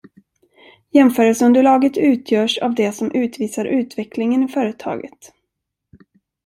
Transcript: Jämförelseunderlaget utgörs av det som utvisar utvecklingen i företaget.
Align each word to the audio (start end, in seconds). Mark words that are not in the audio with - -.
Jämförelseunderlaget 0.89 1.97
utgörs 1.97 2.57
av 2.57 2.75
det 2.75 2.91
som 2.91 3.11
utvisar 3.11 3.65
utvecklingen 3.65 4.43
i 4.43 4.47
företaget. 4.47 5.31